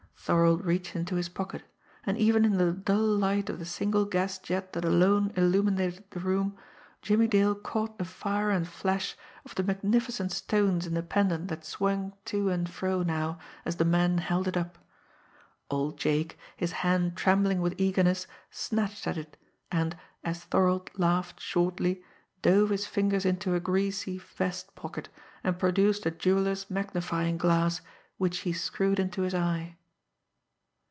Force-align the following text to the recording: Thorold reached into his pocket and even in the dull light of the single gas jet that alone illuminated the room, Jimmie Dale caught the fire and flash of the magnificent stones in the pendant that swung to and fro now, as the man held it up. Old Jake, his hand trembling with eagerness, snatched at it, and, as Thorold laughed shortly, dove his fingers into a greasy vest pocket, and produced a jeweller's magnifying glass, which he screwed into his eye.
Thorold 0.23 0.63
reached 0.63 0.95
into 0.95 1.15
his 1.15 1.29
pocket 1.29 1.63
and 2.05 2.15
even 2.15 2.45
in 2.45 2.57
the 2.59 2.71
dull 2.73 3.01
light 3.03 3.49
of 3.49 3.57
the 3.57 3.65
single 3.65 4.05
gas 4.05 4.37
jet 4.37 4.73
that 4.73 4.85
alone 4.85 5.33
illuminated 5.35 6.03
the 6.11 6.19
room, 6.19 6.55
Jimmie 7.01 7.27
Dale 7.27 7.55
caught 7.55 7.97
the 7.97 8.05
fire 8.05 8.51
and 8.51 8.67
flash 8.67 9.17
of 9.45 9.55
the 9.55 9.63
magnificent 9.63 10.31
stones 10.31 10.85
in 10.85 10.93
the 10.93 11.01
pendant 11.01 11.47
that 11.47 11.65
swung 11.65 12.13
to 12.25 12.49
and 12.49 12.69
fro 12.69 13.01
now, 13.01 13.39
as 13.65 13.77
the 13.77 13.83
man 13.83 14.19
held 14.19 14.47
it 14.47 14.55
up. 14.55 14.77
Old 15.71 15.97
Jake, 15.97 16.37
his 16.55 16.71
hand 16.71 17.17
trembling 17.17 17.59
with 17.59 17.73
eagerness, 17.79 18.27
snatched 18.51 19.07
at 19.07 19.17
it, 19.17 19.37
and, 19.71 19.97
as 20.23 20.43
Thorold 20.43 20.91
laughed 20.99 21.39
shortly, 21.39 22.03
dove 22.43 22.69
his 22.69 22.85
fingers 22.85 23.25
into 23.25 23.55
a 23.55 23.59
greasy 23.59 24.19
vest 24.19 24.75
pocket, 24.75 25.09
and 25.43 25.57
produced 25.57 26.05
a 26.05 26.11
jeweller's 26.11 26.69
magnifying 26.69 27.39
glass, 27.39 27.81
which 28.17 28.41
he 28.41 28.53
screwed 28.53 28.99
into 28.99 29.23
his 29.23 29.33
eye. 29.33 29.77